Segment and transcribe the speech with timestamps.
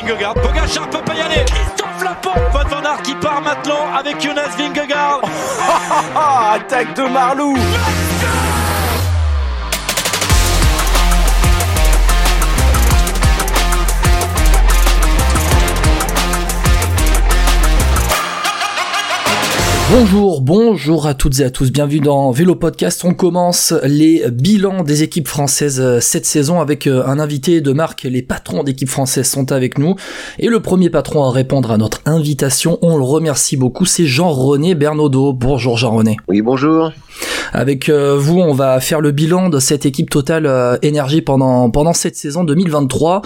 [0.00, 0.34] Vingegaard.
[0.34, 1.44] Pogacar peut pas y aller.
[1.44, 2.40] Christophe Lapont.
[2.52, 5.20] Van Van Aert qui part maintenant avec Jonas Vingegaard.
[6.54, 7.54] Attaque de Marlou.
[19.92, 23.04] Bonjour, bonjour à toutes et à tous, bienvenue dans Vélo Podcast.
[23.04, 27.72] On commence les bilans des équipes françaises euh, cette saison avec euh, un invité de
[27.72, 28.04] marque.
[28.04, 29.96] Les patrons d'équipes françaises sont avec nous.
[30.38, 34.76] Et le premier patron à répondre à notre invitation, on le remercie beaucoup, c'est Jean-René
[34.76, 35.32] Bernaudot.
[35.32, 36.18] Bonjour Jean-René.
[36.28, 36.92] Oui, bonjour.
[37.52, 41.94] Avec euh, vous, on va faire le bilan de cette équipe Total Énergie pendant pendant
[41.94, 43.22] cette saison 2023,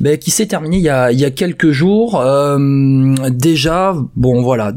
[0.00, 2.24] ben, qui s'est terminée il y a il y a quelques jours.
[3.30, 4.72] déjà, bon voilà,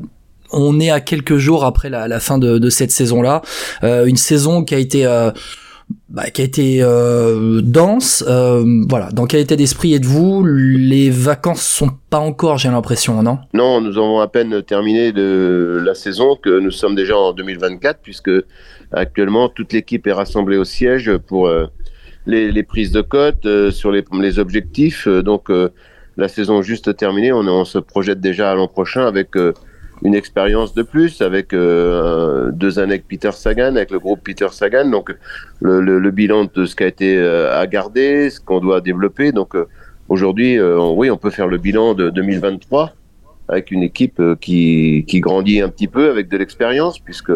[0.51, 3.41] on est à quelques jours après la, fin de, cette saison-là,
[3.83, 5.31] euh, une saison qui a été euh,
[6.09, 8.23] bah, qui a été euh, dense.
[8.27, 10.45] voilà, dans quel état d'esprit êtes-vous?
[10.45, 13.39] Les vacances sont pas encore, j'ai l'impression, non?
[13.53, 17.99] Non, nous avons à peine terminé de la saison, que nous sommes déjà en 2024,
[18.01, 18.31] puisque
[18.91, 21.49] actuellement toute l'équipe est rassemblée au siège pour
[22.27, 25.07] les, prises de cote, sur les, objectifs.
[25.07, 25.49] donc
[26.17, 29.29] la saison juste terminée, on se projette déjà à l'an prochain avec
[30.03, 34.47] une expérience de plus avec euh, deux années avec Peter Sagan, avec le groupe Peter
[34.51, 34.89] Sagan.
[34.89, 35.13] Donc
[35.61, 39.31] le, le, bilan de ce qui a été euh, à garder, ce qu'on doit développer.
[39.31, 39.67] Donc euh,
[40.07, 42.93] aujourd'hui, oui, on peut faire le bilan de 2023
[43.47, 47.31] avec une équipe qui, qui grandit un petit peu avec de l'expérience, puisque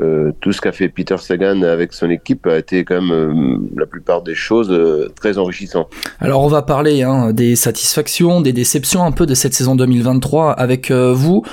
[0.00, 3.58] euh, tout ce qu'a fait Peter Sagan avec son équipe a été quand même euh,
[3.76, 5.88] la plupart des choses euh, très enrichissant.
[6.18, 10.52] Alors on va parler hein, des satisfactions, des déceptions un peu de cette saison 2023
[10.52, 11.44] avec vous.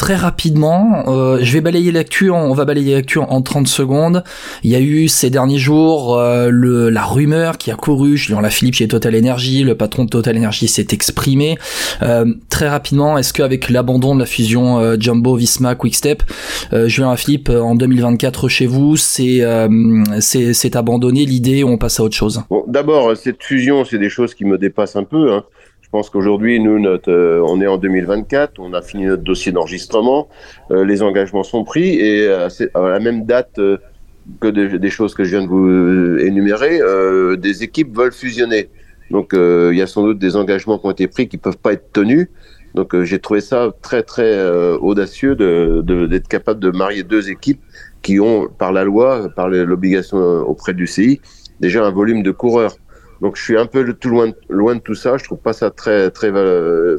[0.00, 1.04] Très rapidement,
[1.42, 4.24] je vais balayer l'actu, on va balayer l'actu en 30 secondes.
[4.64, 8.76] Il y a eu ces derniers jours le, la rumeur qui a couru, Julien Philippe
[8.76, 11.58] chez Total Energy, le patron de Total Energy s'est exprimé.
[12.48, 16.22] très rapidement, est-ce qu'avec l'abandon de la fusion Jumbo Visma Quickstep,
[16.86, 19.68] Julien Philippe en 2024 chez vous, euh,
[20.20, 22.42] c'est c'est abandonné l'idée, on passe à autre chose?
[22.48, 25.32] Bon, D'abord, cette fusion, c'est des choses qui me dépassent un peu.
[25.32, 25.44] Hein.
[25.92, 30.28] Je pense qu'aujourd'hui, nous, euh, on est en 2024, on a fini notre dossier d'enregistrement,
[30.70, 33.60] euh, les engagements sont pris et à, la même date
[34.40, 36.78] que des choses que je viens de vous énumérer,
[37.38, 38.68] des équipes veulent fusionner.
[39.10, 41.72] Donc, il y a sans doute des engagements qui ont été pris qui peuvent pas
[41.72, 42.28] être tenus.
[42.74, 47.60] Donc euh, j'ai trouvé ça très très euh, audacieux d'être capable de marier deux équipes
[48.02, 51.20] qui ont par la loi, par l'obligation auprès du CI,
[51.60, 52.76] déjà un volume de coureurs.
[53.20, 55.16] Donc je suis un peu tout loin, loin de tout ça.
[55.16, 56.98] Je trouve pas ça très très euh,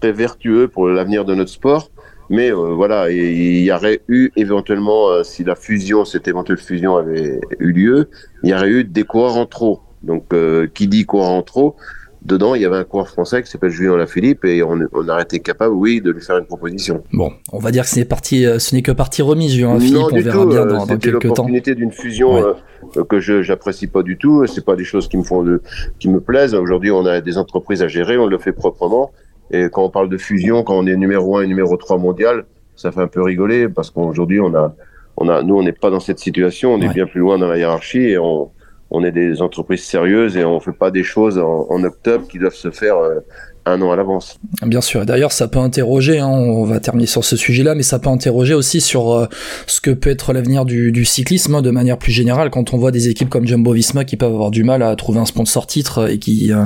[0.00, 1.90] très vertueux pour l'avenir de notre sport.
[2.30, 7.72] Mais voilà, il y aurait eu éventuellement, si la fusion, cette éventuelle fusion avait eu
[7.72, 8.08] lieu,
[8.42, 9.80] il y aurait eu des coureurs en trop.
[10.02, 10.32] Donc,
[10.72, 11.76] qui dit coureurs en trop
[12.24, 15.20] dedans, il y avait un coureur français qui s'appelle Julien Lafilippe et on, on a
[15.20, 17.02] été capable, oui, de lui faire une proposition.
[17.12, 19.98] Bon, on va dire que c'est parti, euh, ce n'est que partie remise, Julien Lafilippe.
[20.12, 21.28] on verra bien dans, dans quelques temps.
[21.28, 24.46] l'opportunité d'une fusion euh, que je j'apprécie pas du tout.
[24.46, 25.62] C'est pas des choses qui me font de,
[25.98, 26.54] qui me plaisent.
[26.54, 29.10] Aujourd'hui, on a des entreprises à gérer, on le fait proprement.
[29.50, 32.44] Et quand on parle de fusion, quand on est numéro 1 et numéro 3 mondial,
[32.76, 34.74] ça fait un peu rigoler parce qu'aujourd'hui, on a,
[35.16, 36.72] on a, nous, on n'est pas dans cette situation.
[36.72, 38.50] On est bien plus loin dans la hiérarchie et on,
[38.92, 42.54] on est des entreprises sérieuses et on fait pas des choses en, octobre qui doivent
[42.54, 43.20] se faire euh,
[43.64, 44.38] un an à l'avance.
[44.66, 45.06] Bien sûr.
[45.06, 46.18] D'ailleurs, ça peut interroger.
[46.18, 49.26] Hein, on va terminer sur ce sujet-là, mais ça peut interroger aussi sur euh,
[49.66, 52.50] ce que peut être l'avenir du, cyclisme hein, de manière plus générale.
[52.50, 55.26] Quand on voit des équipes comme Jumbo-Visma qui peuvent avoir du mal à trouver un
[55.26, 56.64] sponsor titre et qui, euh,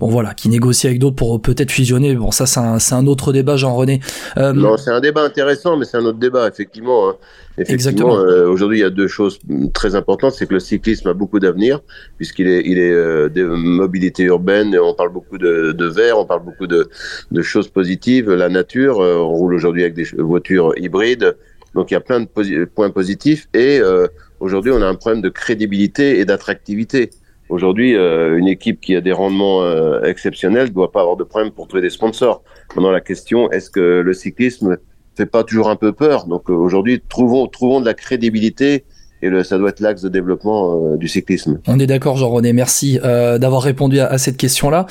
[0.00, 2.14] bon voilà, qui négocient avec d'autres pour peut-être fusionner.
[2.14, 4.00] Bon, ça, c'est un, autre débat, Jean-René.
[4.36, 7.10] non, c'est un débat intéressant, mais c'est un autre débat, effectivement.
[7.10, 7.16] Hein.
[7.58, 9.40] Effectivement, euh, aujourd'hui, il y a deux choses
[9.74, 10.32] très importantes.
[10.32, 11.80] C'est que le cyclisme a beaucoup d'avenir,
[12.16, 14.76] puisqu'il est, il est euh, de mobilité urbaine.
[14.78, 16.88] On parle beaucoup de, de verre, on parle beaucoup de,
[17.30, 18.30] de choses positives.
[18.30, 21.36] La nature, euh, on roule aujourd'hui avec des voitures hybrides.
[21.74, 23.48] Donc, il y a plein de points positifs.
[23.54, 24.06] Et euh,
[24.40, 27.10] aujourd'hui, on a un problème de crédibilité et d'attractivité.
[27.48, 29.62] Aujourd'hui, une équipe qui a des rendements
[30.02, 32.42] exceptionnels ne doit pas avoir de problème pour trouver des sponsors.
[32.76, 34.76] Maintenant, la question, est-ce que le cyclisme
[35.18, 36.26] fait pas toujours un peu peur.
[36.26, 38.84] Donc euh, aujourd'hui, trouvons, trouvons de la crédibilité
[39.20, 41.58] et le, ça doit être l'axe de développement euh, du cyclisme.
[41.66, 42.52] On est d'accord, Jean-René.
[42.52, 44.86] Merci euh, d'avoir répondu à, cette question-là.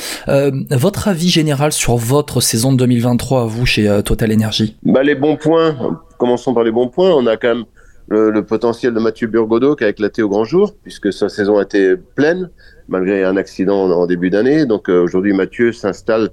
[0.72, 5.38] votre avis général sur votre saison de 2023, vous, chez Total Energy bah, Les bons
[5.38, 5.78] points,
[6.18, 7.12] commençons par les bons points.
[7.12, 7.66] On a quand même
[8.10, 11.64] le, potentiel de Mathieu Burgodeau qui a éclaté au grand jour, puisque sa saison a
[11.64, 12.50] été pleine,
[12.90, 14.66] malgré un accident en, début d'année.
[14.66, 16.32] Donc aujourd'hui, Mathieu s'installe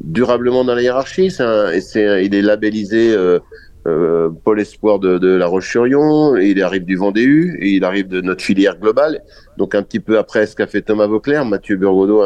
[0.00, 1.30] durablement dans la hiérarchie.
[1.30, 3.38] C'est c'est, il est labellisé euh,
[3.86, 6.36] euh, Pôle Espoir de, de La Roche-sur-Yon.
[6.36, 9.22] Il arrive du Vendée U et il arrive de notre filière globale.
[9.58, 12.22] Donc un petit peu après ce qu'a fait Thomas Vauclair, Mathieu Burgodeau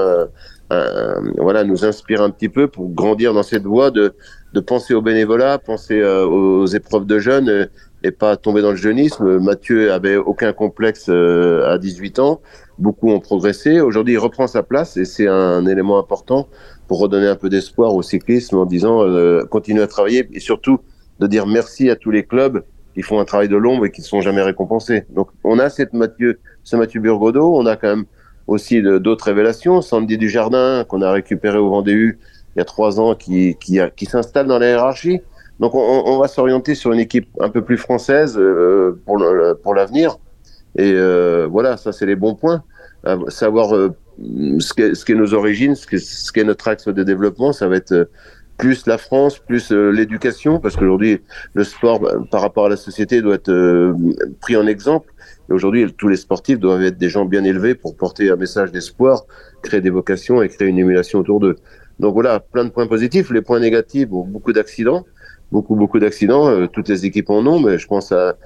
[1.39, 4.13] voilà, nous inspire un petit peu pour grandir dans cette voie de,
[4.53, 7.69] de penser au bénévolat, penser aux épreuves de jeunes
[8.05, 9.39] et pas tomber dans le jeunisme.
[9.39, 12.41] Mathieu avait aucun complexe à 18 ans.
[12.79, 13.81] Beaucoup ont progressé.
[13.81, 16.49] Aujourd'hui, il reprend sa place et c'est un élément important
[16.89, 20.81] pour redonner un peu d'espoir au cyclisme en disant euh, continuez à travailler et surtout
[21.21, 22.65] de dire merci à tous les clubs
[22.95, 25.05] qui font un travail de l'ombre et qui ne sont jamais récompensés.
[25.11, 28.05] Donc on a cette Mathieu, ce Mathieu Burgodeau, on a quand même
[28.47, 29.83] aussi d'autres révélations.
[29.83, 32.19] Sandy Dujardin qu'on a récupéré au Vendée U
[32.57, 35.21] il y a trois ans qui, qui, qui s'installe dans la hiérarchie.
[35.61, 40.19] Donc on, va s'orienter sur une équipe un peu plus française euh, pour l'avenir.
[40.77, 42.63] Et euh, voilà, ça c'est les bons points.
[43.29, 43.95] savoir euh,
[44.59, 47.77] ce qu'est ce nos origines, ce qu'est ce qu'est notre axe de développement, ça va
[47.77, 48.05] être euh,
[48.57, 51.21] plus la France, plus l'éducation, parce qu'aujourd'hui
[51.55, 53.95] le sport bah, par rapport à la société doit être
[54.41, 55.13] pris en exemple.
[55.49, 58.73] Et aujourd'hui, tous les sportifs doivent être des gens bien élevés pour porter un message
[58.73, 59.27] d'espoir,
[59.63, 61.55] créer des vocations et créer une émulation autour d'eux.
[62.01, 63.31] Donc voilà, plein de points positifs.
[63.31, 65.07] Les points négatifs, beaucoup d'accidents,
[65.53, 66.67] beaucoup beaucoup d'accidents.
[66.67, 68.37] toutes les équipes en ont, mais je pense à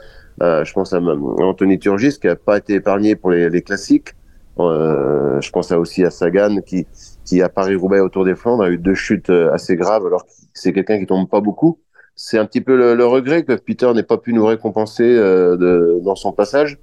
[0.41, 4.15] euh, je pense à, Anthony Turgis qui a pas été épargné pour les classiques.
[4.59, 6.87] Euh, je pense aussi à Sagan qui,
[7.25, 10.31] qui à Paris-Roubaix autour des Flandres a eu deux chutes euh, assez graves alors que
[10.53, 11.79] c'est quelqu'un qui tombe pas beaucoup.
[12.15, 16.15] C'est un petit peu le, regret que Peter n'ait pas pu nous récompenser euh, dans
[16.15, 16.79] son passage.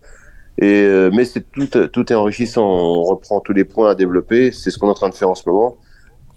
[0.59, 2.65] Mais c'est tout, tout est enrichissant.
[2.65, 4.51] On reprend tous les points à développer.
[4.51, 5.77] C'est ce qu'on est en train de faire en ce moment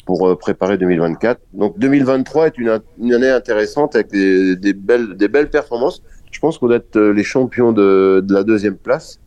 [0.04, 1.40] pour préparer 2024.
[1.54, 6.98] Donc 2023 est une, année intéressante avec des, belles, performances je pense qu'on doit être
[6.98, 9.20] les champions de la deuxième place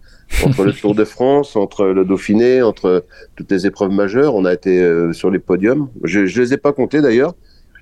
[0.46, 3.06] entre le Tour de France, entre le Dauphiné, entre
[3.36, 4.36] toutes les épreuves majeures.
[4.36, 5.90] On a été euh, sur les podiums.
[6.04, 7.36] Je, ne les ai pas comptés d'ailleurs,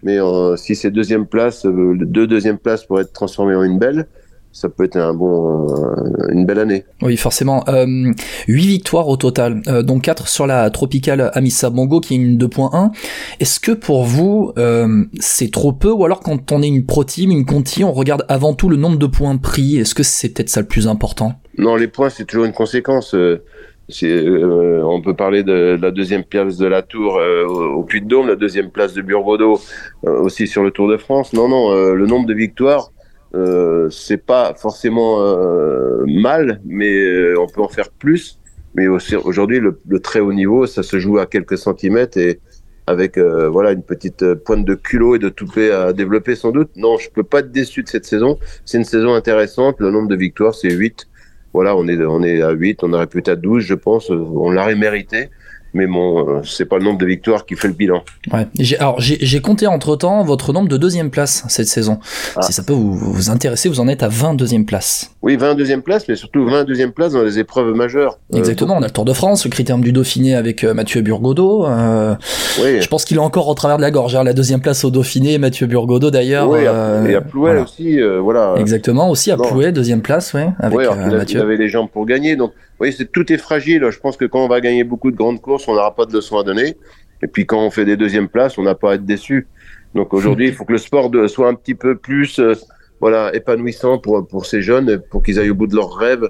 [0.03, 4.07] mais euh, si ces deuxième places, deux deuxièmes places pourraient être transformées en une belle,
[4.53, 6.85] ça peut être un bon, euh, une belle année.
[7.01, 7.63] Oui, forcément.
[7.67, 8.13] Euh,
[8.47, 12.37] 8 victoires au total, euh, dont 4 sur la tropicale Amissa Bongo, qui est une
[12.37, 12.91] 2.1.
[13.39, 17.03] Est-ce que pour vous, euh, c'est trop peu Ou alors quand on est une pro
[17.03, 20.29] team, une conti, on regarde avant tout le nombre de points pris Est-ce que c'est
[20.29, 21.33] peut-être ça le plus important?
[21.57, 23.15] Non, les points, c'est toujours une conséquence.
[23.15, 28.35] on peut parler de, la deuxième place de la Tour au, Puy de Dôme, la
[28.35, 29.59] deuxième place de Burgodeau
[30.03, 31.33] aussi sur le Tour de France.
[31.33, 32.91] Non, non, le nombre de victoires,
[33.35, 38.39] euh, c'est pas forcément euh, mal, mais euh, on peut en faire plus.
[38.75, 42.39] Mais aujourd'hui, le, très haut niveau, ça se joue à quelques centimètres et
[42.87, 46.71] avec voilà une petite pointe de culot et de toupet à développer sans doute.
[46.75, 48.39] Non, je peux pas être déçu de cette saison.
[48.65, 49.75] C'est une saison intéressante.
[49.79, 51.07] Le nombre de victoires, c'est 8.
[51.53, 52.83] Voilà, on est on est à 8.
[52.83, 54.09] On aurait pu être à 12, je pense.
[54.09, 55.29] On l'aurait mérité
[55.73, 58.03] mais bon, euh, c'est pas le nombre de victoires qui fait le bilan.
[58.31, 58.47] Ouais.
[58.79, 61.99] Alors j'ai compté entre temps votre nombre de deuxième place cette saison.
[62.35, 62.41] Ah.
[62.41, 65.11] Si ça peut vous, vous intéresser, vous en êtes à 20 deuxième place.
[65.21, 68.19] Oui, 20 deuxième place, mais surtout 20 deuxième place dans les épreuves majeures.
[68.33, 68.75] Euh, Exactement.
[68.77, 71.65] on a le Tour de France, le critérium du Dauphiné avec euh, Mathieu Burgodeau.
[71.65, 72.15] Euh,
[72.61, 72.81] oui.
[72.81, 74.15] Je pense qu'il est encore au travers de la gorge.
[74.15, 76.49] Hein, la deuxième place au Dauphiné, Mathieu Burgodeau d'ailleurs.
[76.49, 78.55] Oui, et à Plouet aussi, voilà.
[78.57, 81.39] Exactement, aussi à Plouet, deuxième place, ouais, avec oui, Mathieu.
[81.39, 82.51] Il avait les jambes pour gagner, donc
[82.91, 83.87] c'est tout est fragile.
[83.89, 86.13] Je pense que quand on va gagner beaucoup de grandes courses, on n'aura pas de
[86.13, 86.75] leçons à donner.
[87.21, 89.47] Et puis quand on fait des deuxièmes places, on n'a pas à être déçu.
[89.95, 92.53] Donc aujourd'hui, il faut que le sport soit un petit peu plus, euh,
[92.99, 96.27] voilà, épanouissant pour pour ces jeunes, pour qu'ils aillent au bout de leurs rêves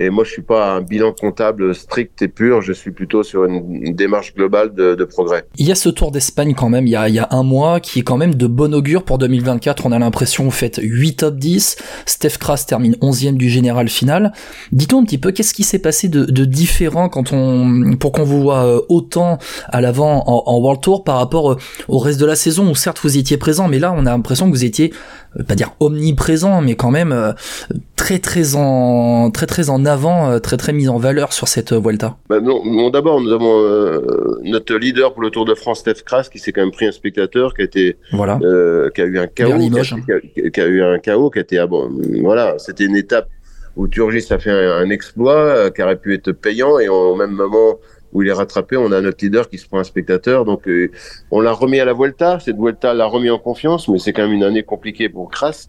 [0.00, 2.62] et moi, je suis pas un bilan comptable strict et pur.
[2.62, 5.44] Je suis plutôt sur une, démarche globale de, progrès.
[5.56, 6.86] Il y a ce Tour d'Espagne quand même.
[6.86, 9.86] Il y, a, un mois qui est quand même de bon augure pour 2024.
[9.86, 11.76] On a l'impression vous faites 8 top 10.
[12.06, 14.32] Steph Kras termine 11e du général final.
[14.70, 18.24] Dites-nous un petit peu qu'est-ce qui s'est passé de, de, différent quand on pour qu'on
[18.24, 19.38] vous voit euh, autant
[19.68, 21.56] à l'avant en, en, World Tour par rapport euh,
[21.88, 24.46] au reste de la saison où certes vous étiez présent, mais là on a l'impression
[24.46, 24.92] que vous étiez
[25.38, 27.34] euh, pas dire omniprésent, mais quand même
[27.96, 31.72] très très en très très en avant, euh, très très mise en valeur sur cette
[31.72, 34.00] euh, Vuelta bah non, D'abord, nous avons euh,
[34.44, 36.92] notre leader pour le Tour de France, Steph Kras, qui s'est quand même pris un
[36.92, 38.38] spectateur, qui a été, voilà.
[38.94, 41.90] qui a eu un chaos, qui a, eu un chaos, qui a été, ah bon,
[42.22, 43.28] voilà, c'était une étape
[43.76, 47.76] où Turgis a fait un, exploit qui aurait pu être payant et au même moment
[48.12, 50.44] où il est rattrapé, on a notre leader qui se prend un spectateur.
[50.44, 50.68] Donc,
[51.30, 52.38] on l'a remis à la Vuelta.
[52.40, 55.68] Cette Vuelta l'a remis en confiance, mais c'est quand même une année compliquée pour Kras.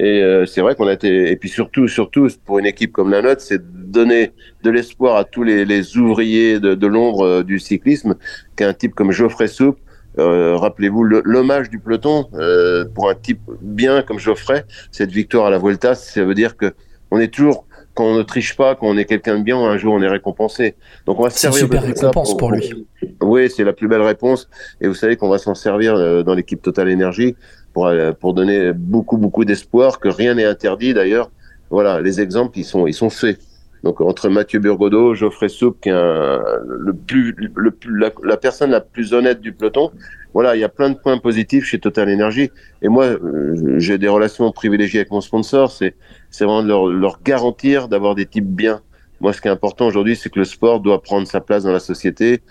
[0.00, 3.10] Et euh, c'est vrai qu'on a été, et puis surtout, surtout pour une équipe comme
[3.10, 7.42] la nôtre, c'est donner de l'espoir à tous les, les ouvriers de, de l'ombre euh,
[7.42, 8.14] du cyclisme,
[8.56, 9.78] qu'un type comme Geoffrey Soupe,
[10.18, 15.50] euh, rappelez-vous l'hommage du peloton euh, pour un type bien comme Geoffrey, cette victoire à
[15.50, 16.72] la Vuelta, ça veut dire que
[17.10, 19.76] on est toujours quand on ne triche pas, quand on est quelqu'un de bien, un
[19.76, 20.76] jour on est récompensé.
[21.04, 22.86] Donc on va se servir super récompense pour, lui.
[23.20, 24.48] Oui, c'est la plus belle réponse.
[24.80, 27.36] Et vous savez qu'on va s'en servir dans l'équipe Total Energy
[27.72, 31.30] pour, euh, pour donner beaucoup, beaucoup d'espoir, que rien n'est interdit d'ailleurs.
[31.70, 33.38] Voilà, les exemples, ils sont, ils sont faits.
[33.82, 38.80] Donc entre Mathieu Burgodeau, Geoffrey Soupe, qui est le plus, le plus la, personne la
[38.80, 39.90] plus honnête du peloton.
[40.34, 42.50] Voilà, il y a plein de points positifs chez Total Energy.
[42.82, 45.70] Et moi, euh, j'ai des relations privilégiées avec mon sponsor.
[45.72, 45.94] C'est,
[46.30, 48.80] c'est vraiment de leur, leur garantir d'avoir des types bien.
[49.20, 51.72] Moi, ce qui est important aujourd'hui, c'est que le sport doit prendre sa place dans
[51.72, 52.42] la société.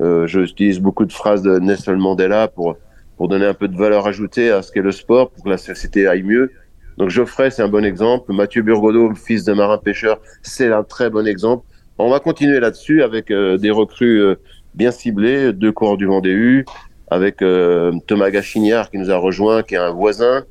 [0.00, 2.76] Euh, J'utilise beaucoup de phrases de Nelson Mandela pour
[3.16, 5.58] pour donner un peu de valeur ajoutée à ce qu'est le sport, pour que la
[5.58, 6.52] société aille mieux.
[6.98, 8.32] Donc Geoffrey, c'est un bon exemple.
[8.32, 11.64] Mathieu Burgodeau, fils de marin pêcheur, c'est un très bon exemple.
[11.98, 14.34] On va continuer là-dessus avec euh, des recrues euh,
[14.74, 16.66] bien ciblées, deux coureurs du Vendée U,
[17.10, 20.44] avec euh, Thomas Gachignard qui nous a rejoint, qui est un voisin,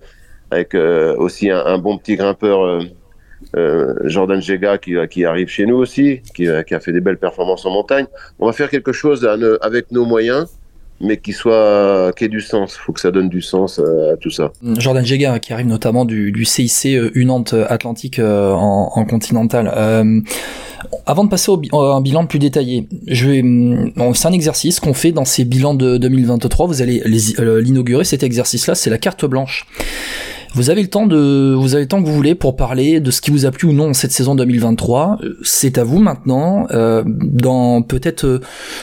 [0.50, 2.80] avec aussi un, bon petit grimpeur,
[4.04, 8.06] Jordan Jega, qui, arrive chez nous aussi, qui, a fait des belles performances en montagne.
[8.40, 9.28] On va faire quelque chose
[9.62, 10.48] avec nos moyens
[11.02, 12.76] mais qui soit qui ait du sens.
[12.76, 14.52] Il faut que ça donne du sens à, tout ça.
[14.78, 19.72] Jordan Jega qui arrive notamment du, CIC euh, Unante Atlantique euh, en, en, continental.
[19.76, 20.22] Euh,
[21.06, 23.44] avant de passer au un bilan plus détaillé, je vais,
[24.14, 26.68] c'est un exercice qu'on fait dans ces bilans de 2023.
[26.68, 29.68] Vous allez l'inaugurer cet exercice-là, c'est la carte blanche.
[30.56, 33.12] Vous avez le temps de, vous avez le temps que vous voulez pour parler de
[33.12, 35.20] ce qui vous a plu ou non cette saison 2023.
[35.44, 38.40] C'est à vous maintenant, euh, dans peut-être euh,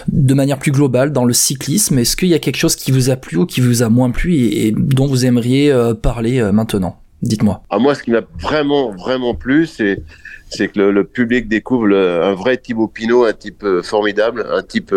[0.08, 1.98] de manière plus globale dans le cyclisme.
[1.98, 4.10] Est-ce qu'il y a quelque chose qui vous a plu ou qui vous a moins
[4.10, 6.98] plu et, dont vous aimeriez euh, parler maintenant?
[7.22, 7.62] Dites-moi.
[7.70, 10.02] À ah, moi, ce qui m'a vraiment vraiment plu, c'est
[10.50, 14.94] c'est que le, public découvre un vrai Thibaut Pinot, un type formidable, un type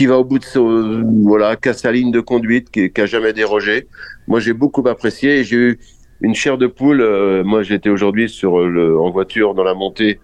[0.00, 3.00] qui va au bout de ce, voilà, qui a sa ligne de conduite, qui, qui
[3.02, 3.86] a jamais dérogé.
[4.28, 5.78] Moi, j'ai beaucoup apprécié et j'ai eu
[6.22, 7.02] une chair de poule.
[7.02, 10.18] Euh, moi, j'étais aujourd'hui sur le, en voiture dans la montée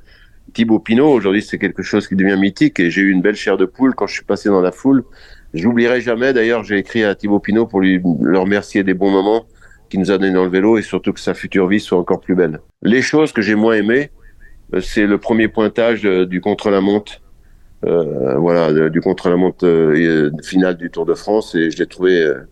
[0.54, 1.12] Thibaut Pinot.
[1.12, 3.95] Aujourd'hui, c'est quelque chose qui devient mythique et j'ai eu une belle chair de poule
[3.95, 5.04] quand je suis passé dans la foule.
[5.52, 6.33] J'oublierai jamais.
[6.33, 9.45] D'ailleurs, j'ai écrit à Thibaut Pinot pour lui le remercier des bons moments
[9.90, 12.21] qu'il nous a donnés dans le vélo et surtout que sa future vie soit encore
[12.21, 12.61] plus belle.
[12.80, 14.09] Les choses que j'ai moins aimées,
[14.73, 17.21] euh, c'est le premier pointage euh, du contre-la-montre
[17.85, 22.49] euh, voilà, du contre-la-montre euh, finale du Tour de France et je l'ai trouvé euh,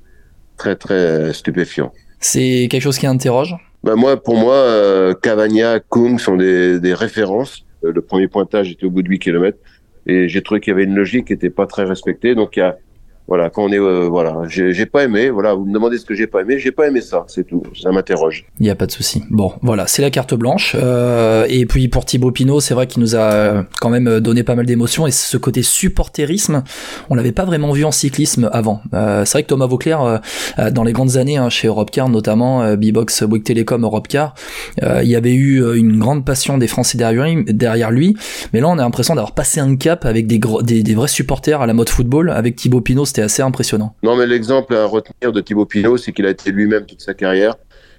[0.56, 1.92] très très stupéfiant.
[2.20, 3.54] C'est quelque chose qui interroge?
[3.82, 7.66] Ben moi, pour moi, Cavagna, Kung sont des, des références.
[7.82, 9.58] Le premier pointage était au bout de 8 km
[10.06, 12.34] et j'ai trouvé qu'il y avait une logique qui n'était pas très respectée.
[12.34, 12.78] Donc il y a
[13.26, 15.30] voilà, quand on est, euh, voilà, j'ai pas aimé.
[15.30, 17.62] Voilà, vous me demandez ce que j'ai pas aimé, j'ai pas aimé ça, c'est tout.
[17.80, 18.46] Ça m'interroge.
[18.60, 19.22] Il y a pas de souci.
[19.30, 20.76] Bon, voilà, c'est la carte blanche.
[20.78, 24.54] Euh, et puis pour Thibaut Pinot, c'est vrai qu'il nous a quand même donné pas
[24.54, 26.62] mal d'émotions et ce côté supporterisme,
[27.10, 28.80] on l'avait pas vraiment vu en cyclisme avant.
[28.92, 32.62] Euh, c'est vrai que Thomas Vauclair, euh, dans les grandes années hein, chez Europcar, notamment
[32.62, 34.34] euh, B-Box, Bouygues Télécom, Europcar,
[34.82, 38.16] il y avait eu une grande passion des Français derrière lui.
[38.52, 41.60] Mais là, on a l'impression d'avoir passé un cap avec des, des, des vrais supporters
[41.60, 43.94] à la mode football, avec Thibaut Pinot c'était assez impressionnant.
[44.02, 47.14] Non, mais l'exemple à retenir de Thibaut Pinot, c'est qu'il a été lui-même toute sa
[47.14, 47.54] carrière.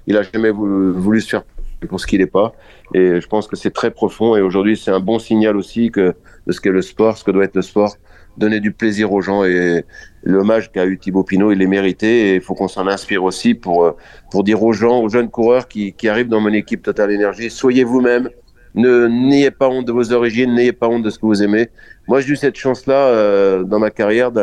[0.07, 1.43] Il a jamais voulu, se faire
[1.87, 2.53] pour ce qu'il n'est pas.
[2.93, 4.35] Et je pense que c'est très profond.
[4.35, 6.13] Et aujourd'hui, c'est un bon signal aussi de
[6.49, 7.95] ce qu'est le sport, ce que doit être le sport,
[8.37, 9.45] donner du plaisir aux gens.
[9.45, 9.85] Et
[10.23, 12.31] l'hommage qu'a eu Thibaut Pinot, il est mérité.
[12.31, 13.95] Et il faut qu'on s'en inspire aussi pour,
[14.31, 17.49] pour dire aux gens, aux jeunes coureurs qui, qui arrivent dans mon équipe Total Energy,
[17.49, 18.29] soyez vous-même.
[18.75, 21.69] Ne n'ayez pas honte de vos origines, n'ayez pas honte de ce que vous aimez.
[22.09, 24.33] Moi, j'ai eu cette chance-là euh, dans ma carrière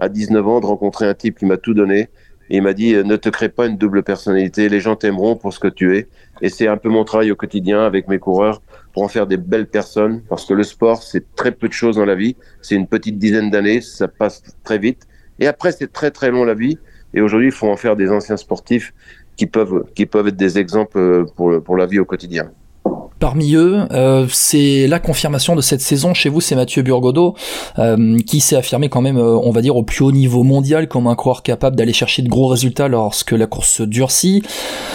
[0.00, 2.08] à 19 ans de rencontrer un type qui m'a tout donné.
[2.52, 5.52] Et il m'a dit, ne te crée pas une double personnalité, les gens t'aimeront pour
[5.52, 6.08] ce que tu es.
[6.42, 8.60] Et c'est un peu mon travail au quotidien avec mes coureurs
[8.92, 11.94] pour en faire des belles personnes, parce que le sport, c'est très peu de choses
[11.94, 12.34] dans la vie.
[12.60, 15.06] C'est une petite dizaine d'années, ça passe très vite.
[15.38, 16.76] Et après, c'est très très long la vie.
[17.14, 18.92] Et aujourd'hui, il faut en faire des anciens sportifs
[19.36, 22.50] qui peuvent, qui peuvent être des exemples pour, pour la vie au quotidien.
[23.20, 27.34] Parmi eux, euh, c'est la confirmation de cette saison chez vous, c'est Mathieu Burgodeau,
[27.78, 30.88] euh, qui s'est affirmé quand même, euh, on va dire, au plus haut niveau mondial
[30.88, 34.42] comme un coureur capable d'aller chercher de gros résultats lorsque la course se durcit.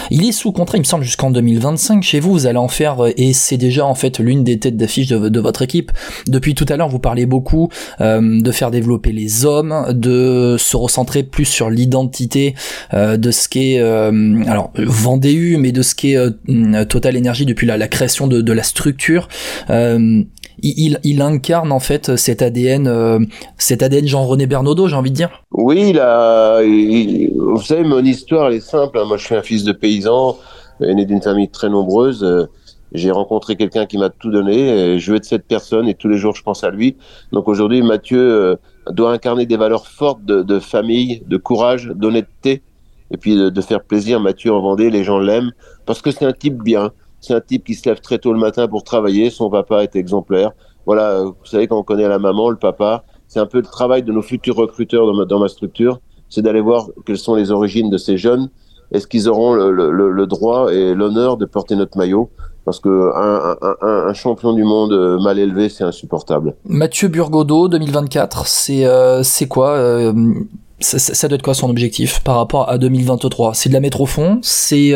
[0.10, 2.98] Il est sous contrat, il me semble, jusqu'en 2025 chez vous, vous allez en faire,
[3.15, 5.91] et c'est déjà en fait l'une des têtes d'affiche de, votre équipe.
[6.25, 11.22] Depuis tout à l'heure, vous parlez beaucoup de faire développer les hommes, de se recentrer
[11.22, 12.55] plus sur l'identité
[12.91, 16.17] de ce qu'est, alors, Vendée mais de ce qu'est
[16.89, 19.27] Total Energy depuis la création de, la structure.
[19.69, 20.24] Euh,
[20.62, 23.19] il, incarne en fait cet ADN, euh,
[23.57, 25.43] cet ADN Jean-René Bernaudot, j'ai envie de dire.
[25.51, 28.98] Oui, vous savez, mon histoire elle est simple.
[28.98, 29.05] Hein.
[29.05, 30.38] Moi, je suis un fils de paysan,
[30.79, 32.24] né d'une famille très nombreuse.
[32.24, 32.45] Euh,
[32.93, 34.98] j'ai rencontré quelqu'un qui m'a tout donné.
[34.98, 36.95] je veux être cette personne et tous les jours, je pense à lui.
[37.34, 38.57] Donc aujourd'hui, Mathieu
[38.89, 42.62] doit incarner des valeurs fortes de, famille, de courage, d'honnêteté,
[43.12, 44.22] et puis de, de, faire plaisir.
[44.22, 45.51] Mathieu en Vendée, les gens l'aiment
[45.86, 46.91] parce que c'est un type bien.
[47.25, 49.32] C'est un type qui se lève très tôt le matin pour travailler.
[49.32, 50.51] Son papa est exemplaire.
[50.86, 54.03] Voilà, vous savez, quand on connaît la maman, le papa, c'est un peu le travail
[54.03, 57.98] de nos futurs recruteurs dans ma, structure, c'est d'aller voir quelles sont les origines de
[57.98, 58.50] ces jeunes.
[58.91, 62.29] Est-ce qu'ils auront le, droit et l'honneur de porter notre maillot?
[62.63, 66.55] Parce que un, champion du monde mal élevé, c'est insupportable.
[66.65, 70.13] Mathieu Burgodeau, 2024, c'est euh, c'est quoi euh,
[70.79, 74.01] ça, ça, doit être quoi son objectif par rapport à 2023 C'est de la mettre
[74.01, 74.91] au fond, c'est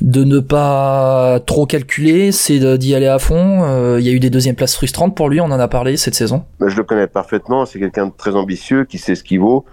[0.00, 3.96] de ne pas trop calculer, c'est d'y aller à fond.
[3.98, 6.14] Il y a eu des deuxièmes places frustrantes pour lui, on en a parlé cette
[6.14, 6.44] saison.
[6.66, 9.66] Je le connais parfaitement, c'est quelqu'un de très ambitieux, qui sait ce qu'il vaut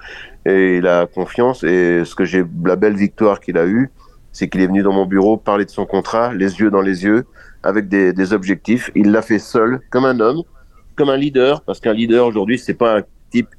[0.46, 1.64] et il a confiance.
[1.64, 3.92] Et ce que j'ai, la belle victoire qu'il a eue,
[4.32, 7.04] c'est qu'il est venu dans mon bureau parler de son contrat, les yeux dans les
[7.04, 7.26] yeux,
[7.64, 8.92] avec des, des objectifs.
[8.96, 10.42] Il l'a fait seul, comme un homme,
[10.96, 13.50] comme un leader, parce qu'un leader aujourd'hui, c'est pas un type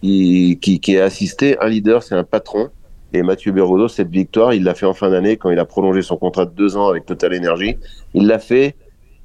[0.00, 1.58] qui, qui, qui, est assisté.
[1.60, 2.70] Un leader, c'est un patron.
[3.12, 6.02] Et Mathieu Berrodo, cette victoire, il l'a fait en fin d'année quand il a prolongé
[6.02, 7.78] son contrat de deux ans avec Total Energy.
[8.14, 8.76] Il l'a fait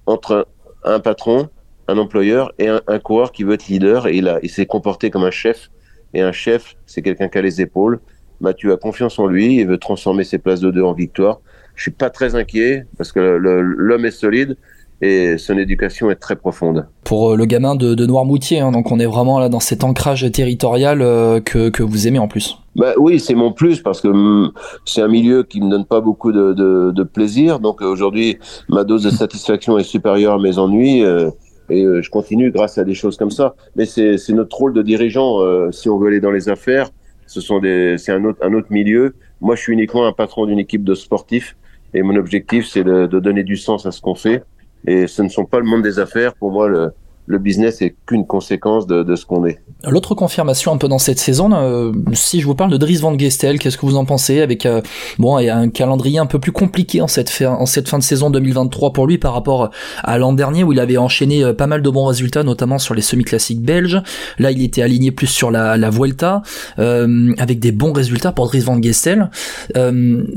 [0.06, 0.48] entre
[0.84, 1.50] un patron,
[1.88, 4.08] un employeur et un, coureur qui veut être leader.
[4.08, 5.70] Et il s'est comporté comme un chef.
[6.14, 8.00] Et un chef, c'est quelqu'un qui a les épaules.
[8.40, 11.42] Mathieu a confiance en lui et veut transformer ses places de deux en victoire.
[11.76, 14.58] Je suis pas très inquiet parce que l'homme est solide
[15.04, 16.88] et son éducation est très profonde.
[17.04, 19.84] Pour euh, le gamin de, de Noirmoutier, hein, donc on est vraiment là dans cet
[19.84, 22.58] ancrage territorial euh, que, que vous aimez en plus.
[22.78, 24.54] Bah oui, c'est mon plus parce que mm,
[24.86, 27.60] c'est un milieu qui me donne pas beaucoup de, de, de plaisir.
[27.60, 28.38] Donc aujourd'hui,
[28.70, 31.04] ma dose de satisfaction est supérieure à mes ennuis.
[31.04, 31.30] Euh,
[31.70, 33.56] et je continue grâce à des choses comme ça.
[33.78, 35.40] Mais c'est notre rôle de dirigeant.
[35.72, 36.90] si on veut aller dans les affaires,
[37.26, 39.16] ce sont des, c'est un autre, un autre milieu.
[39.40, 41.56] Moi, je suis uniquement un patron d'une équipe de sportifs
[41.94, 44.44] et mon objectif, c'est de, de, donner du sens à ce qu'on fait.
[44.86, 46.34] Et ce ne sont pas le monde des affaires.
[46.36, 46.92] Pour moi, le,
[47.26, 49.60] le business est qu'une conséquence de, ce qu'on est.
[49.86, 53.18] L'autre confirmation un peu dans cette saison, euh, si je vous parle de Dries Van
[53.18, 54.82] Gestel, qu'est-ce que vous en pensez avec euh,
[55.20, 59.18] bon un calendrier un peu plus compliqué en cette, fin, de saison 2023 pour lui
[59.18, 59.72] par rapport
[60.04, 62.94] à l'an dernier où il avait enchaîné euh, pas mal de bons résultats, notamment sur
[62.94, 64.02] les semi-classiques belges.
[64.38, 66.42] Là, il était aligné plus sur la, la Vuelta
[66.80, 69.30] euh, avec des bons résultats pour Dries Van Gestel.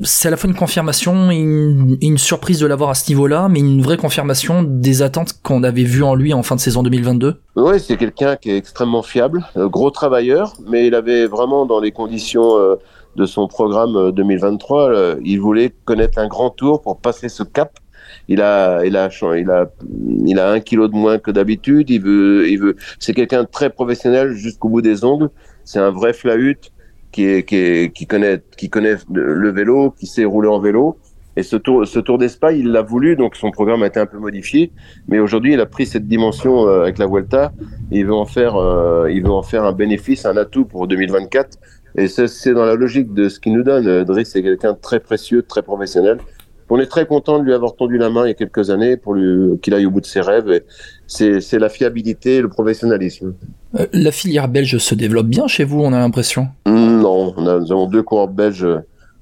[0.02, 3.60] C'est à la fois une confirmation, une, une surprise de l'avoir à ce niveau-là, mais
[3.60, 6.82] une vraie confirmation des attentes qu'on avait vues en lui en fin de saison en
[6.82, 11.66] 2022 Oui, c'est quelqu'un qui est extrêmement fiable, euh, gros travailleur, mais il avait vraiment
[11.66, 12.76] dans les conditions euh,
[13.16, 17.78] de son programme 2023, euh, il voulait connaître un grand tour pour passer ce cap.
[18.28, 19.70] Il a, il a, il a,
[20.26, 21.90] il a un kilo de moins que d'habitude.
[21.90, 22.76] Il veut, il veut.
[22.98, 25.30] C'est quelqu'un de très professionnel jusqu'au bout des ongles.
[25.64, 26.72] C'est un vrai flahut
[27.10, 30.98] qui est, qui est, qui connaît, qui connaît le vélo, qui sait rouler en vélo.
[31.36, 34.06] Et ce tour, ce tour d'Espagne, il l'a voulu, donc son programme a été un
[34.06, 34.72] peu modifié.
[35.06, 37.52] Mais aujourd'hui, il a pris cette dimension euh, avec la Vuelta.
[37.90, 40.88] Et il veut en faire, euh, il veut en faire un bénéfice, un atout pour
[40.88, 41.58] 2024.
[41.98, 43.86] Et c'est dans la logique de ce qu'il nous donne.
[43.86, 46.18] Euh, Driss, c'est quelqu'un de très précieux, très professionnel.
[46.68, 48.96] On est très content de lui avoir tendu la main il y a quelques années
[48.96, 49.14] pour
[49.62, 50.62] qu'il aille au bout de ses rêves.
[51.06, 53.34] C'est la fiabilité, le professionnalisme.
[53.92, 56.48] la filière belge se développe bien chez vous, on a l'impression?
[56.66, 58.66] Non, on a, nous avons deux coureurs belges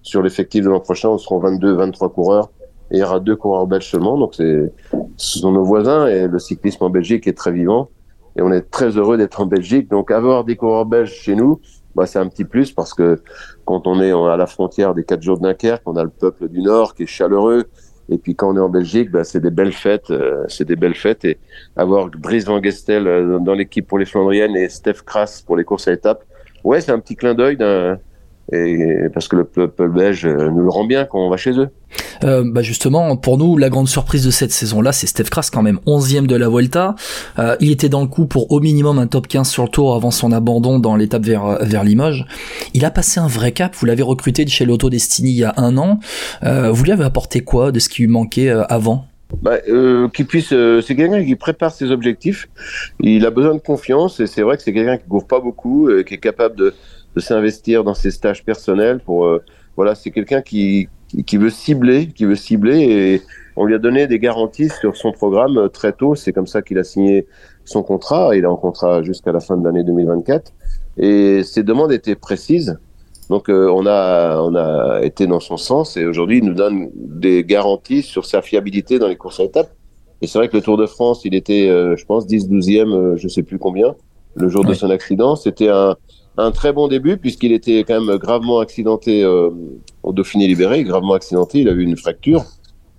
[0.05, 2.51] sur l'effectif de l'an prochain, on sera 22, 23 coureurs.
[2.91, 4.19] Et il y aura deux coureurs belges seulement.
[4.19, 4.71] Donc, c'est,
[5.17, 7.89] ce sont nos voisins et le cyclisme en Belgique est très vivant.
[8.37, 9.89] Et on est très heureux d'être en Belgique.
[9.91, 11.61] Donc, avoir des coureurs belges chez nous,
[11.95, 13.23] bah, c'est un petit plus parce que
[13.65, 16.49] quand on est à la frontière des quatre jours de Dunkerque, on a le peuple
[16.49, 17.65] du Nord qui est chaleureux.
[18.11, 20.77] Et puis quand on est en Belgique, bah, c'est des belles fêtes, euh, c'est des
[20.77, 21.25] belles fêtes.
[21.25, 21.39] Et
[21.77, 25.65] avoir Brice Van Gestel euh, dans l'équipe pour les Flandriennes et Steph Kras pour les
[25.65, 26.25] courses à étapes,
[26.65, 27.99] ouais, c'est un petit clin d'œil d'un
[28.53, 31.69] et parce que le peuple belge nous le rend bien quand on va chez eux.
[32.25, 35.63] Euh, bah justement, pour nous, la grande surprise de cette saison-là, c'est Steph Kras quand
[35.63, 36.95] même 11e de la Vuelta.
[37.39, 39.95] Euh, il était dans le coup pour au minimum un top 15 sur le tour
[39.95, 42.27] avant son abandon dans l'étape vers, vers Limoges.
[42.75, 45.45] Il a passé un vrai cap, vous l'avez recruté de chez l'Auto Destiny il y
[45.45, 46.01] a un an.
[46.43, 49.07] Euh, vous lui avez apporté quoi de ce qui lui manquait euh, avant?
[49.43, 52.49] Bah, euh, qu'il puisse, euh, c'est quelqu'un qui prépare ses objectifs.
[53.01, 55.89] Il a besoin de confiance et c'est vrai que c'est quelqu'un qui court pas beaucoup,
[55.89, 56.75] euh, qui est capable de,
[57.15, 59.01] de s'investir dans ses stages personnels.
[59.01, 59.43] Pour euh,
[59.77, 60.89] voilà, c'est quelqu'un qui,
[61.27, 63.23] qui veut cibler, qui veut cibler et
[63.57, 66.15] on lui a donné des garanties sur son programme euh, très tôt.
[66.15, 67.27] C'est comme ça qu'il a signé
[67.65, 68.37] son contrat.
[68.37, 70.53] Il est en contrat jusqu'à la fin de l'année 2024
[70.99, 72.79] et ses demandes étaient précises.
[73.31, 76.91] Donc euh, on a on a été dans son sens et aujourd'hui il nous donne
[76.95, 79.71] des garanties sur sa fiabilité dans les courses à étapes.
[80.21, 83.29] Et c'est vrai que le Tour de France, il était, je pense, 10, 12e, je
[83.29, 83.95] sais plus combien,
[84.37, 85.37] le jour de son accident.
[85.37, 85.97] C'était un,
[86.37, 89.51] un très bon début puisqu'il était quand même gravement accidenté euh,
[90.03, 92.45] au Dauphiné libéré, gravement accidenté, il a eu une fracture.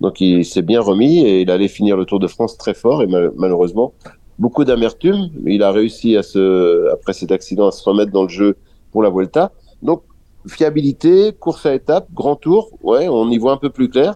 [0.00, 3.02] Donc il s'est bien remis et il allait finir le Tour de France très fort
[3.02, 3.92] et malheureusement
[4.38, 5.30] beaucoup d'amertume.
[5.46, 8.56] Il a réussi à se, après cet accident à se remettre dans le jeu
[8.92, 9.52] pour la Vuelta.
[9.82, 10.02] Donc
[10.46, 14.14] fiabilité, course à étapes, grand tour, ouais, on y voit un peu plus clair.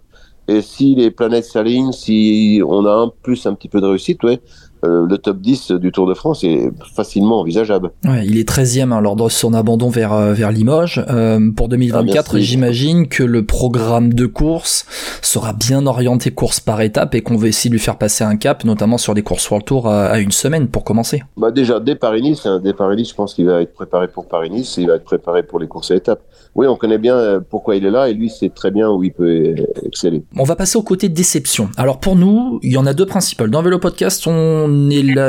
[0.48, 4.22] Et si les planètes s'alignent, si on a un plus un petit peu de réussite,
[4.24, 4.40] ouais,
[4.84, 7.90] euh, le top 10 du Tour de France est facilement envisageable.
[8.04, 11.04] Ouais, il est 13e hein, lors de son abandon vers, euh, vers Limoges.
[11.10, 14.86] Euh, pour 2024, ah, j'imagine que le programme de course
[15.20, 18.36] sera bien orienté course par étape et qu'on va essayer de lui faire passer un
[18.36, 21.22] cap, notamment sur des courses World Tour à, une semaine pour commencer.
[21.36, 24.78] Bah déjà, dès Paris-Nice, hein, dès Paris-Nice, je pense qu'il va être préparé pour Paris-Nice
[24.78, 26.22] et il va être préparé pour les courses à étapes.
[26.54, 29.12] Oui, on connaît bien pourquoi il est là et lui sait très bien où il
[29.12, 30.24] peut exceller.
[30.36, 31.68] On va passer au côté déception.
[31.76, 33.50] Alors pour nous, il y en a deux principales.
[33.50, 34.69] Dans Vélo Podcast, on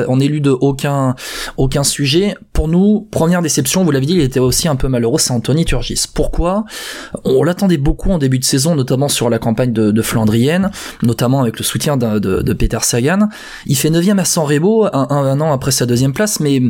[0.07, 1.15] on lu de aucun,
[1.83, 2.35] sujet.
[2.53, 5.65] Pour nous, première déception, vous l'avez dit, il était aussi un peu malheureux, c'est Anthony
[5.65, 6.05] Turgis.
[6.13, 6.65] Pourquoi?
[7.23, 10.71] On l'attendait beaucoup en début de saison, notamment sur la campagne de, Flandrienne,
[11.03, 13.29] notamment avec le soutien de, Peter Sagan.
[13.65, 16.61] Il fait 9 à San Remo, un, an après sa deuxième place, mais,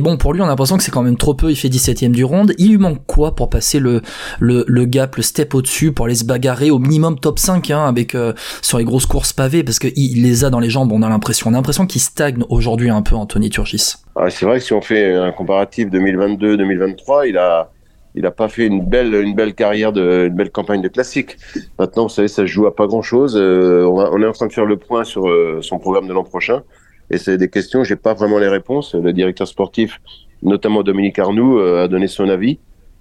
[0.00, 2.02] bon, pour lui, on a l'impression que c'est quand même trop peu, il fait 17
[2.04, 2.52] e du ronde.
[2.58, 4.02] Il lui manque quoi pour passer le,
[4.40, 8.14] le, gap, le step au-dessus, pour aller se bagarrer au minimum top 5, hein, avec,
[8.14, 11.08] euh, sur les grosses courses pavées, parce qu'il les a dans les jambes, on a
[11.08, 13.94] l'impression, on a l'impression qu'il stagne aujourd'hui un peu Anthony Turgis?
[14.16, 17.70] Ah, c'est vrai que si on fait un comparatif 2022-2023, il a,
[18.14, 21.36] il a pas fait une belle, une belle carrière une belle campagne de classique.
[21.78, 23.36] Maintenant, vous savez, ça joue à pas grand chose.
[23.36, 26.24] Euh, on, est en train de faire le point sur euh, son programme de l'an
[26.24, 26.62] prochain.
[27.10, 28.94] Et c'est des questions, j'ai pas vraiment les réponses.
[28.94, 30.00] Le directeur sportif,
[30.42, 32.58] notamment Dominique Arnoux, euh, a donné son avis.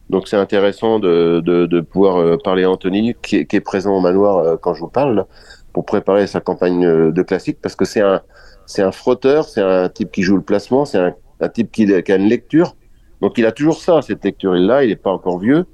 [0.09, 4.59] Donc c'est intéressant de, de, pouvoir parler à Anthony, qui qui est présent au manoir
[4.59, 5.25] quand je vous parle,
[5.71, 8.21] pour préparer sa campagne de classique, parce que c'est un,
[8.65, 12.15] c'est un frotteur, c'est un type qui joue le placement, c'est un, type qui, a
[12.15, 12.76] une lecture.
[13.21, 15.65] Donc il a toujours ça, cette lecture-là, il n'est pas encore vieux.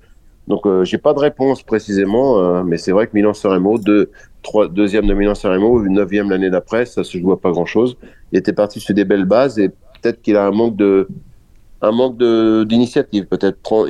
[0.48, 4.12] Donc euh, j'ai pas de réponse précisément, euh, mais c'est vrai que Milan Sanremo, deux,
[4.72, 7.98] deuxième de Milan Sanremo, neuvième l'année d'après, ça se joue pas grand-chose.
[8.32, 11.08] Il était parti sur des belles bases et peut-être qu'il a un manque de,
[11.82, 12.18] un manque
[12.68, 13.90] d'initiative, peut-être prendre,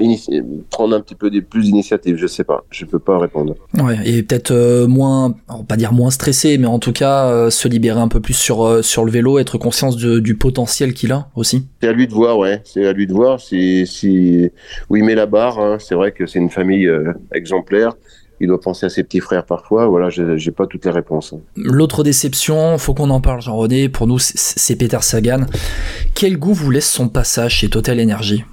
[0.70, 3.56] prendre un petit peu des, plus d'initiative, je sais pas, je peux pas répondre.
[3.82, 5.36] Ouais, et peut-être euh, moins,
[5.68, 8.64] pas dire moins stressé, mais en tout cas euh, se libérer un peu plus sur
[8.64, 11.68] euh, sur le vélo, être conscient du potentiel qu'il a aussi.
[11.82, 14.52] C'est à lui de voir, ouais, c'est à lui de voir si si
[14.90, 15.60] où il met la barre.
[15.60, 15.78] Hein.
[15.80, 16.90] C'est vrai que c'est une famille
[17.32, 17.96] exemplaire
[18.40, 19.88] il doit penser à ses petits frères parfois.
[19.88, 21.34] Voilà, j'ai pas toutes les réponses.
[21.58, 23.90] L'autre déception, faut qu'on en parle, Jean-René.
[23.90, 25.46] Pour nous, c'est Peter Sagan.
[26.16, 28.44] Quel goût vous laisse son passage chez Total Energy?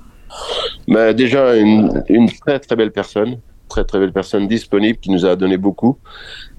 [0.89, 2.03] Bah, Déjà, une,
[2.41, 3.39] très très belle personne.
[3.69, 5.99] Très très belle personne disponible qui nous a donné beaucoup.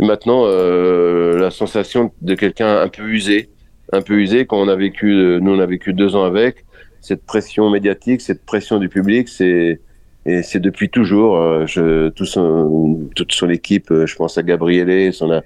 [0.01, 3.49] Et maintenant, euh, la sensation de quelqu'un un peu usé.
[3.93, 6.65] Un peu usé quand on a vécu, euh, nous on a vécu deux ans avec.
[6.99, 9.79] Cette pression médiatique, cette pression du public, c'est
[10.27, 11.37] et c'est depuis toujours.
[11.37, 15.41] Euh, toute son équipe, euh, je pense à Gabriele, son,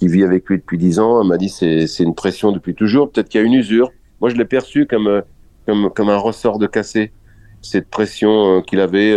[0.00, 3.10] qui vit avec lui depuis dix ans, m'a dit c'est une pression depuis toujours.
[3.10, 3.92] Peut-être qu'il y a une usure.
[4.20, 5.22] Moi, je l'ai perçu comme euh,
[5.68, 7.12] un ressort de cassé.
[7.62, 9.14] Cette pression qu'il avait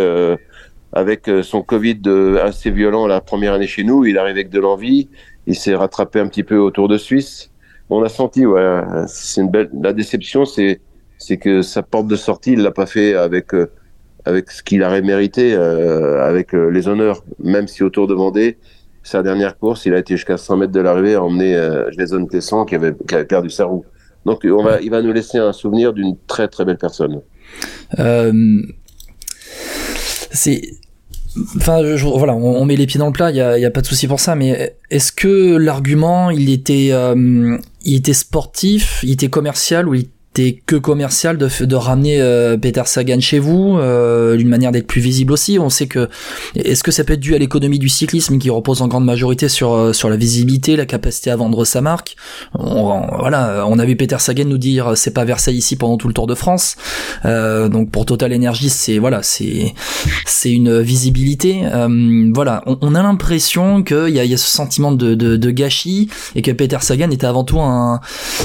[0.94, 2.02] avec son Covid
[2.42, 4.06] assez violent la première année chez nous.
[4.06, 5.08] Il arrive avec de l'envie.
[5.46, 7.52] Il s'est rattrapé un petit peu autour de Suisse.
[7.92, 8.82] On a senti, ouais.
[9.74, 10.82] La déception, c'est
[11.20, 13.54] c'est que sa porte de sortie, il l'a pas fait avec
[14.30, 18.58] avec ce qu'il aurait mérité, euh, avec euh, les honneurs, même si autour de Vendée,
[19.04, 22.26] sa dernière course, il a été jusqu'à 100 mètres de l'arrivée à emmener euh, Jason
[22.28, 23.84] Tesson qui avait, qui avait perdu sa roue.
[24.26, 27.22] Donc on va, il va nous laisser un souvenir d'une très très belle personne.
[27.98, 28.62] Euh,
[30.32, 30.62] c'est
[31.56, 31.82] Enfin,
[32.16, 34.08] voilà, on, met les pieds dans le plat, il y a, a, pas de souci
[34.08, 34.36] pour ça.
[34.36, 36.92] Mais est-ce que l'argument, il était,
[37.86, 40.10] il était sportif, il était commercial ou il
[40.66, 45.02] que commercial de, de ramener euh, Peter Sagan chez vous, euh, d'une manière d'être plus
[45.02, 45.60] visible aussi.
[45.60, 46.08] On sait que
[46.56, 49.50] est-ce que ça peut être dû à l'économie du cyclisme qui repose en grande majorité
[49.50, 52.16] sur euh, sur la visibilité, la capacité à vendre sa marque?
[52.58, 56.08] On, voilà, on a vu Peter Sagan nous dire c'est pas Versailles ici pendant tout
[56.08, 56.76] le Tour de France.
[57.26, 59.74] donc pour Total Energy, c'est voilà, c'est
[60.26, 61.64] c'est une visibilité.
[62.34, 66.10] voilà, on, a l'impression qu'il y a, y a ce sentiment de, de, de, gâchis
[66.36, 68.00] et que Peter Sagan était avant tout un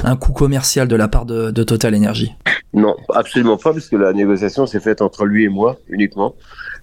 [0.05, 1.74] un coût commercial de la part de, de Total
[2.73, 6.35] Non, absolument pas, parce que la négociation s'est faite entre lui et moi uniquement.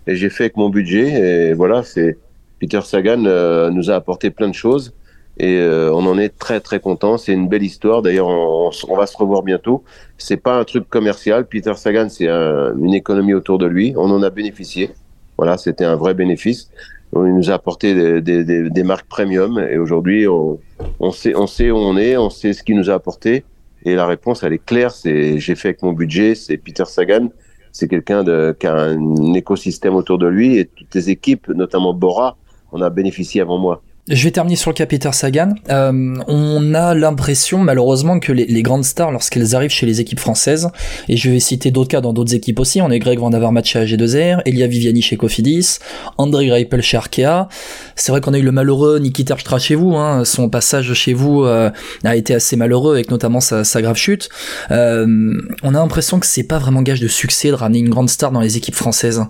[0.07, 1.49] Et j'ai fait avec mon budget.
[1.49, 2.17] Et voilà, c'est
[2.59, 4.93] Peter Sagan euh, nous a apporté plein de choses.
[5.37, 7.17] Et euh, on en est très très content.
[7.17, 8.01] C'est une belle histoire.
[8.01, 9.83] D'ailleurs, on, va se revoir bientôt.
[10.17, 11.45] C'est pas un truc commercial.
[11.45, 13.93] Peter Sagan, c'est une économie autour de lui.
[13.97, 14.91] On en a bénéficié.
[15.37, 16.69] Voilà, c'était un vrai bénéfice.
[17.13, 19.59] Il nous a apporté des, marques premium.
[19.59, 20.59] Et aujourd'hui, on,
[20.99, 22.15] on, sait, on sait où on est.
[22.17, 23.43] On sait ce qu'il nous a apporté.
[23.83, 24.91] Et la réponse, elle est claire.
[24.91, 26.35] C'est j'ai fait avec mon budget.
[26.35, 27.29] C'est Peter Sagan.
[27.71, 32.37] C'est quelqu'un qui a un écosystème autour de lui et toutes les équipes, notamment Bora,
[32.73, 33.81] on a bénéficié avant moi.
[34.07, 35.53] Je vais terminer sur le cas Peter Sagan.
[35.69, 40.69] Euh, on a l'impression malheureusement que les, grandes stars, lorsqu'elles arrivent chez les équipes françaises,
[41.07, 43.63] et je vais citer d'autres cas dans d'autres équipes aussi, on a Greg Van Avermaet
[43.63, 45.77] chez AG2R, Elia Viviani chez Cofidis,
[46.17, 47.47] André Greipel chez Arkea.
[47.95, 50.25] C'est vrai qu'on a eu le malheureux Niki Terpstra chez vous, hein.
[50.25, 51.69] son passage chez vous euh,
[52.03, 54.29] a été assez malheureux avec notamment sa, grave chute.
[54.71, 58.09] Euh, on a l'impression que c'est pas vraiment gage de succès de ramener une grande
[58.09, 59.23] star dans les équipes françaises.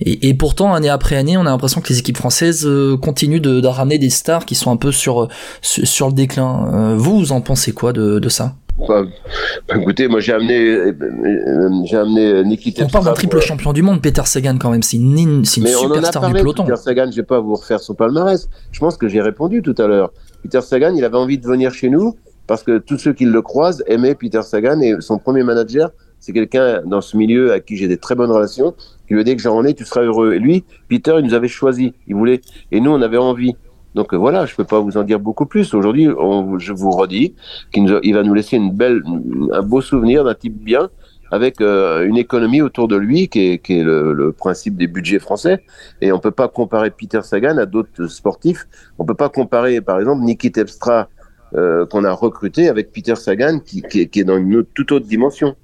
[0.00, 3.40] Et, et pourtant, année après année, on a l'impression que les équipes françaises euh, continuent
[3.40, 5.28] de, de ramener des stars qui sont un peu sur
[5.62, 6.68] sur, le déclin.
[6.72, 8.54] Euh, vous, vous en pensez quoi de, de ça?
[8.86, 9.02] Bah,
[9.74, 10.92] écoutez, moi j'ai amené,
[11.84, 12.44] j'ai amené
[12.80, 16.28] On parle d'un triple champion du monde, Peter Sagan quand même, c'est une, une superstar
[16.28, 16.64] du peloton.
[16.64, 18.48] Peter Sagan, je vais pas vous refaire son palmarès.
[18.70, 20.12] Je pense que j'ai répondu tout à l'heure.
[20.44, 22.14] Peter Sagan, il avait envie de venir chez nous
[22.46, 25.90] parce que tous ceux qui le croisent aimaient Peter Sagan et son premier manager,
[26.20, 28.74] c'est quelqu'un dans ce milieu à qui j'ai des très bonnes relations,
[29.06, 30.34] qui lui a dit que j'en ai, tu seras heureux.
[30.34, 32.40] Et lui, Peter, il nous avait choisi, il voulait,
[32.72, 33.54] et nous on avait envie.
[33.94, 35.74] Donc euh, voilà, je peux pas vous en dire beaucoup plus.
[35.74, 36.04] Aujourd'hui,
[36.58, 37.34] je vous redis
[37.72, 38.76] qu'il il va nous laisser une
[39.52, 40.90] un beau souvenir d'un type bien,
[41.30, 45.64] avec euh, une économie autour de lui qui est, le, principe des budgets français.
[46.00, 48.66] Et on peut pas comparer Peter Sagan à d'autres sportifs.
[48.98, 51.08] On peut pas comparer, par exemple, Niki Tepstra
[51.54, 55.56] euh, qu'on a recruté avec Peter Sagan qui est dans une toute autre dimension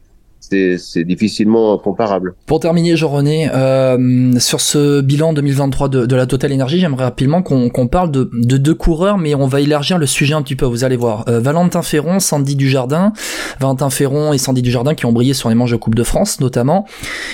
[0.51, 2.35] c'est difficilement comparable.
[2.47, 7.89] Pour terminer, Jean-René, euh, sur ce bilan 2023 de, la Total Energy, j'aimerais rapidement qu'on
[7.89, 10.85] parle de, de, deux coureurs, mais on va élargir le sujet un petit peu, vous
[10.85, 11.25] allez voir.
[11.29, 13.13] Euh, Valentin Ferron, Sandy Dujardin,
[13.61, 16.41] Valentin Ferron et Sandy Dujardin qui ont brillé sur les manches de Coupe de France
[16.41, 16.87] notamment,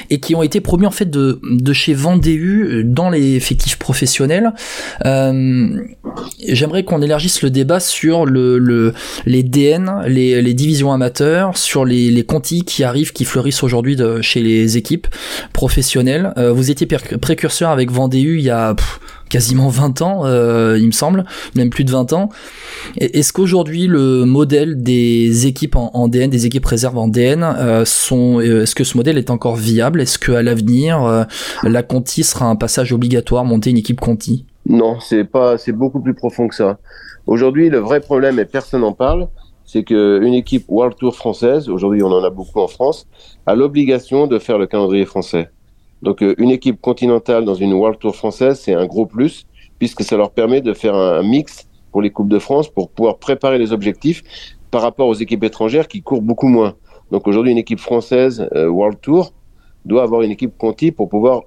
[0.08, 1.40] et qui ont été promus en fait de,
[1.72, 4.52] chez Vendée dans les effectifs professionnels.
[5.04, 5.68] Euh,
[6.48, 8.92] j'aimerais qu'on élargisse le débat sur le, le
[9.26, 13.96] les DN, les, les divisions amateurs, sur les, les contis qui arrivent qui fleurissent aujourd'hui
[14.20, 15.06] chez les équipes
[15.52, 16.32] professionnelles.
[16.36, 18.74] Euh, vous étiez précurseur avec Vendée il y a
[19.28, 22.30] quasiment 20 ans, euh, il me semble, même plus de 20 ans.
[22.98, 28.74] Est-ce qu'aujourd'hui le modèle des équipes en, DN, des équipes réserves en DN, euh, est-ce
[28.74, 30.00] que ce modèle est encore viable?
[30.00, 31.26] Est-ce qu'à l'avenir,
[31.62, 34.44] la Conti sera un passage obligatoire, monter une équipe Conti?
[34.66, 36.78] Non, c'est pas, c'est beaucoup plus profond que ça.
[37.26, 39.28] Aujourd'hui, le vrai problème, et personne n'en parle,
[39.72, 43.06] c'est qu'une équipe World Tour française, aujourd'hui on en a beaucoup en France,
[43.46, 45.48] a l'obligation de faire le calendrier français.
[46.02, 49.46] Donc euh, une équipe continentale dans une World Tour française, c'est un gros plus,
[49.78, 53.18] puisque ça leur permet de faire un mix pour les Coupes de France, pour pouvoir
[53.18, 54.24] préparer les objectifs
[54.72, 56.74] par rapport aux équipes étrangères qui courent beaucoup moins.
[57.12, 59.32] Donc aujourd'hui, une équipe française euh, World Tour
[59.84, 61.42] doit avoir une équipe Conti pour pouvoir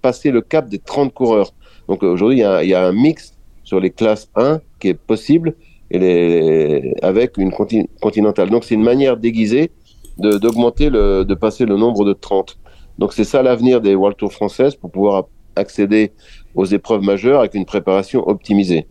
[0.00, 1.52] passer le cap des 30 coureurs.
[1.88, 3.34] Donc aujourd'hui, il y, y a, un mix
[3.64, 5.54] sur les classes 1 qui est possible
[5.90, 7.52] et les, avec une
[8.00, 8.50] continentale.
[8.50, 9.70] Donc c'est une manière déguisée
[10.18, 12.58] d'augmenter le, de passer le nombre de 30.
[12.98, 15.24] Donc c'est ça l'avenir des World Tour françaises pour pouvoir
[15.56, 16.12] accéder
[16.54, 18.86] aux épreuves majeures avec une préparation optimisée.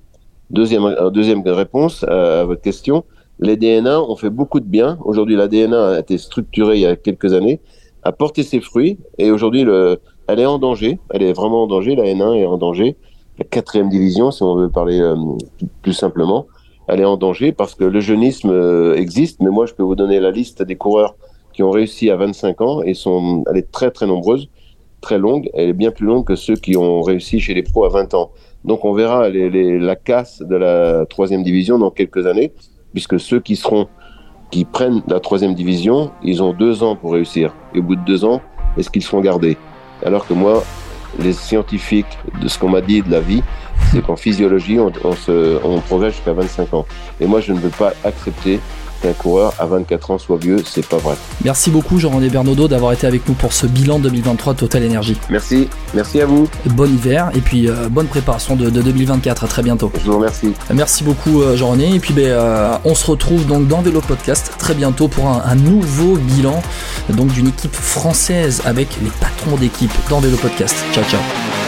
[0.52, 3.04] Deuxième, euh, deuxième réponse à, votre question,
[3.40, 4.98] les DNA ont fait beaucoup de bien.
[5.04, 7.60] Aujourd'hui, la DNA a été structurée il y a quelques années,
[8.04, 9.66] a porté ses fruits et aujourd'hui,
[10.28, 11.00] elle est en danger.
[11.10, 11.96] Elle est vraiment en danger.
[11.96, 12.96] La N1 est en danger.
[13.38, 15.16] La quatrième division, si on veut parler euh,
[15.82, 16.48] plus simplement
[16.88, 19.96] elle est en danger parce que le jeunisme euh, existe, mais moi je peux vous
[19.96, 21.16] donner la liste des coureurs
[21.54, 24.50] qui ont réussi à 25 ans et sont, elle est très très nombreuse,
[25.02, 27.86] très longue, elle est bien plus longue que ceux qui ont réussi chez les pros
[27.86, 28.32] à 20 ans.
[28.64, 32.52] Donc on verra les, les, la casse de la troisième division dans quelques années,
[32.92, 33.88] puisque ceux qui seront,
[34.52, 37.54] qui prennent la troisième division, ils ont deux ans pour réussir.
[37.74, 38.42] Et au bout de deux ans,
[38.78, 39.58] est-ce qu'ils seront gardés?
[40.04, 40.64] Alors que moi,
[41.20, 43.44] les scientifiques de ce qu'on m'a dit de la vie,
[43.92, 46.86] c'est qu'en physiologie, on, se, on progresse jusqu'à 25 ans.
[47.20, 48.60] Et moi, je ne veux pas accepter
[49.02, 51.16] qu'un coureur à 24 ans soit vieux, c'est pas vrai.
[51.44, 55.18] Merci beaucoup Jean-René Bernaudot d'avoir été avec nous pour ce bilan 2023 Total Energy.
[55.30, 56.48] Merci, merci à vous.
[56.68, 59.92] Bon hiver et puis euh, bonne préparation de, de, 2024, à très bientôt.
[60.04, 60.54] Je vous remercie.
[60.74, 64.54] Merci beaucoup euh, Jean-René et puis ben, euh, on se retrouve donc dans Vélo Podcast
[64.58, 66.62] très bientôt pour un, un nouveau bilan
[67.10, 70.76] donc d'une équipe française avec les patrons d'équipe dans Vélo Podcast.
[70.94, 71.65] Ciao ciao.